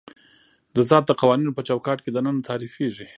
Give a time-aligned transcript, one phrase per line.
[0.75, 3.07] د ذات د قوانینو په چوکاټ کې دننه تعریفېږي.